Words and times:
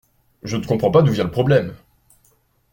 Je 0.41 0.57
ne 0.57 0.65
comprends 0.65 0.89
pas 0.89 1.03
d'où 1.03 1.11
vient 1.11 1.25
le 1.25 1.29
problème. 1.29 1.75